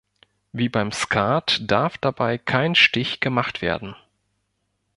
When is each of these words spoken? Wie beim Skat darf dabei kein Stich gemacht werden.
Wie 0.51 0.67
beim 0.67 0.91
Skat 0.91 1.59
darf 1.69 1.95
dabei 1.99 2.39
kein 2.39 2.73
Stich 2.73 3.19
gemacht 3.19 3.61
werden. 3.61 3.95